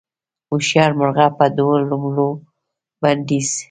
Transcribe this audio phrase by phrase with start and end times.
[0.49, 2.29] هوښیار مرغه په دوو لومو
[3.01, 3.57] بندیږي